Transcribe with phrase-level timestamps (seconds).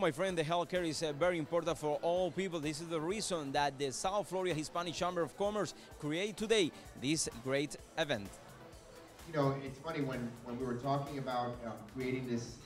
[0.00, 2.58] my friend, the healthcare is uh, very important for all people.
[2.58, 7.28] This is the reason that the South Florida Hispanic Chamber of Commerce create today this
[7.44, 8.28] great event.
[9.28, 12.56] You know, it's funny when, when we were talking about um, creating this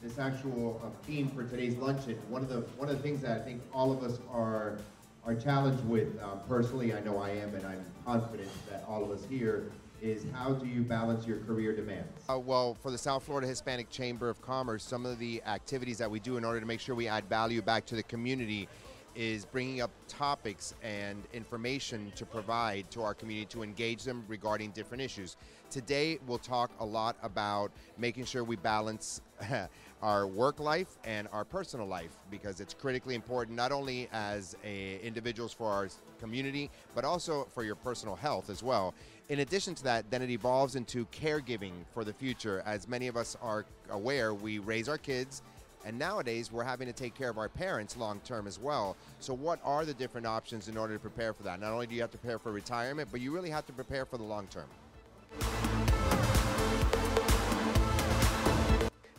[0.00, 2.18] this actual uh, theme for today's luncheon.
[2.28, 4.78] One of the one of the things that I think all of us are
[5.24, 6.92] are challenged with um, personally.
[6.92, 9.70] I know I am, and I'm confident that all of us here
[10.00, 12.08] is how do you balance your career demands?
[12.28, 16.10] Uh, well, for the South Florida Hispanic Chamber of Commerce, some of the activities that
[16.10, 18.68] we do in order to make sure we add value back to the community
[19.14, 24.70] is bringing up topics and information to provide to our community to engage them regarding
[24.70, 25.36] different issues.
[25.70, 29.20] Today, we'll talk a lot about making sure we balance
[30.02, 34.98] our work life and our personal life because it's critically important not only as a,
[35.00, 35.88] individuals for our
[36.18, 38.94] community but also for your personal health as well
[39.28, 43.16] in addition to that then it evolves into caregiving for the future as many of
[43.16, 45.42] us are aware we raise our kids
[45.84, 49.34] and nowadays we're having to take care of our parents long term as well so
[49.34, 52.00] what are the different options in order to prepare for that not only do you
[52.00, 54.68] have to prepare for retirement but you really have to prepare for the long term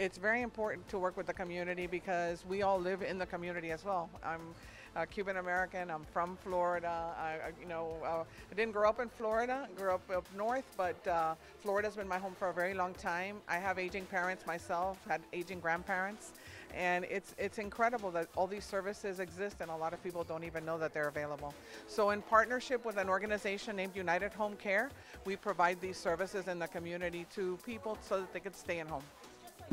[0.00, 3.70] it's very important to work with the community because we all live in the community
[3.70, 4.08] as well.
[4.24, 4.40] I'm
[4.96, 5.90] uh, Cuban American.
[5.90, 7.14] I'm from Florida.
[7.18, 9.68] I, you know, uh, I didn't grow up in Florida.
[9.70, 12.94] I Grew up up north, but uh, Florida's been my home for a very long
[12.94, 13.36] time.
[13.46, 14.98] I have aging parents myself.
[15.06, 16.32] Had aging grandparents,
[16.74, 20.44] and it's it's incredible that all these services exist, and a lot of people don't
[20.44, 21.54] even know that they're available.
[21.86, 24.90] So, in partnership with an organization named United Home Care,
[25.24, 28.86] we provide these services in the community to people so that they can stay in
[28.86, 29.02] home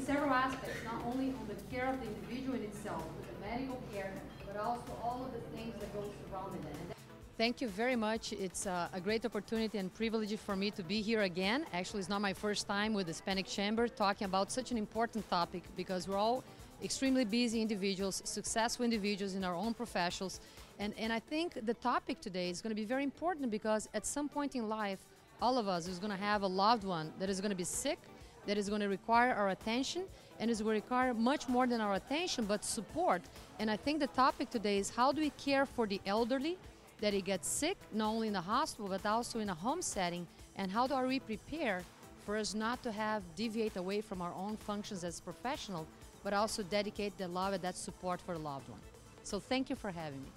[0.00, 3.80] several aspects, not only on the care of the individual in itself, with the medical
[3.92, 4.12] care,
[4.46, 6.96] but also all of the things that go surrounding it.
[7.36, 8.32] Thank you very much.
[8.32, 11.66] It's uh, a great opportunity and privilege for me to be here again.
[11.72, 15.28] Actually, it's not my first time with the Hispanic Chamber talking about such an important
[15.28, 16.44] topic because we're all
[16.82, 20.40] extremely busy individuals, successful individuals in our own professions.
[20.78, 24.06] And, and I think the topic today is going to be very important because at
[24.06, 24.98] some point in life,
[25.40, 27.64] all of us is going to have a loved one that is going to be
[27.64, 27.98] sick
[28.46, 30.04] that is going to require our attention
[30.38, 33.22] and is going to require much more than our attention but support
[33.58, 36.56] and i think the topic today is how do we care for the elderly
[37.00, 40.26] that he gets sick not only in the hospital but also in a home setting
[40.56, 41.82] and how do are we prepare
[42.24, 45.86] for us not to have deviate away from our own functions as professional
[46.24, 48.80] but also dedicate the love and that support for the loved one
[49.22, 50.30] so thank you for having me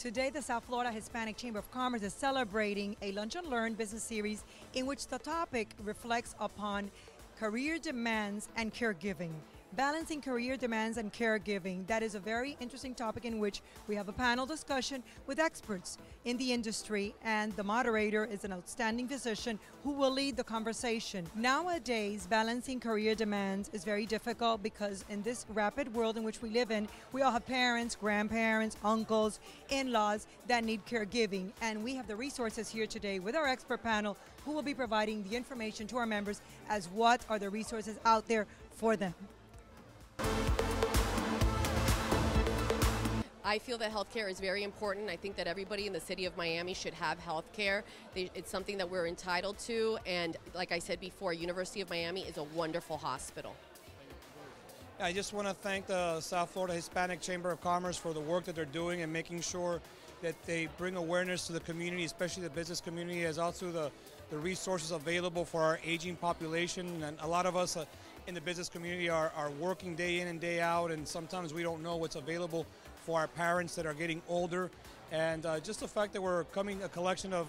[0.00, 4.02] Today, the South Florida Hispanic Chamber of Commerce is celebrating a Lunch and Learn business
[4.02, 6.90] series in which the topic reflects upon
[7.38, 9.32] career demands and caregiving.
[9.74, 11.86] Balancing career demands and caregiving.
[11.86, 15.96] That is a very interesting topic in which we have a panel discussion with experts
[16.24, 21.24] in the industry, and the moderator is an outstanding physician who will lead the conversation.
[21.36, 26.50] Nowadays, balancing career demands is very difficult because in this rapid world in which we
[26.50, 29.38] live in, we all have parents, grandparents, uncles,
[29.68, 31.52] in laws that need caregiving.
[31.62, 35.22] And we have the resources here today with our expert panel who will be providing
[35.28, 39.14] the information to our members as what are the resources out there for them.
[43.50, 45.10] I feel that healthcare is very important.
[45.10, 47.82] I think that everybody in the city of Miami should have healthcare.
[48.14, 52.36] It's something that we're entitled to, and like I said before, University of Miami is
[52.36, 53.56] a wonderful hospital.
[55.00, 58.44] I just want to thank the South Florida Hispanic Chamber of Commerce for the work
[58.44, 59.80] that they're doing and making sure
[60.22, 63.90] that they bring awareness to the community, especially the business community, as also the,
[64.30, 67.02] the resources available for our aging population.
[67.02, 67.84] And a lot of us uh,
[68.28, 71.64] in the business community are, are working day in and day out, and sometimes we
[71.64, 72.64] don't know what's available
[73.00, 74.70] for our parents that are getting older.
[75.12, 77.48] And uh, just the fact that we're coming, a collection of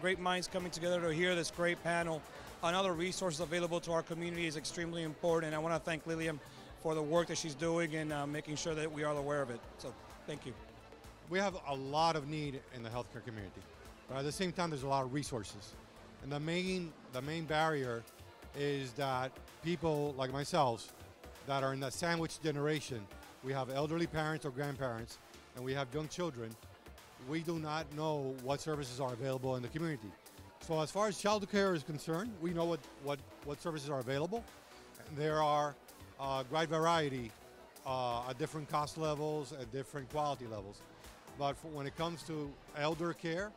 [0.00, 2.22] great minds coming together to hear this great panel
[2.62, 5.52] on other resources available to our community is extremely important.
[5.52, 6.38] And I want to thank Lillian
[6.82, 9.50] for the work that she's doing and uh, making sure that we are aware of
[9.50, 9.60] it.
[9.78, 9.92] So
[10.26, 10.52] thank you.
[11.28, 13.62] We have a lot of need in the healthcare community,
[14.08, 15.74] but at the same time, there's a lot of resources.
[16.22, 18.02] And the main, the main barrier
[18.58, 19.30] is that
[19.62, 20.92] people like myself
[21.46, 23.06] that are in the sandwich generation,
[23.44, 25.18] we have elderly parents or grandparents,
[25.56, 26.54] and we have young children,
[27.28, 30.10] we do not know what services are available in the community.
[30.66, 34.00] So as far as child care is concerned, we know what, what, what services are
[34.00, 34.44] available.
[35.16, 35.74] There are
[36.18, 37.32] a uh, great variety
[37.86, 40.82] uh, at different cost levels, at different quality levels.
[41.38, 43.50] But when it comes to elder care,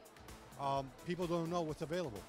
[0.62, 2.22] um, people don't know what's available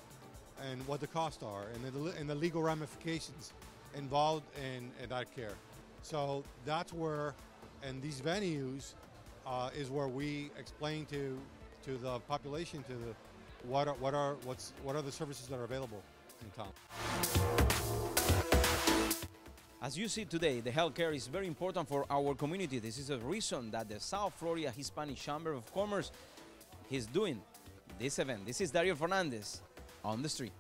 [0.71, 3.53] and what the costs are and the, and the legal ramifications
[3.97, 5.53] involved in, in, that care.
[6.05, 7.35] So that's where,
[7.83, 8.93] and these venues
[9.47, 11.39] uh, is where we explain to
[11.87, 13.15] to the population, to the
[13.67, 16.03] what are, what are what's what are the services that are available
[16.43, 16.69] in town.
[19.81, 22.79] As you see today, the healthcare is very important for our community.
[22.79, 26.13] This is a reason that the South Florida Hispanic Chamber of Commerce
[26.91, 27.41] is doing
[27.99, 28.45] this event.
[28.45, 29.63] This is Dariel Fernandez
[30.05, 30.53] on the street.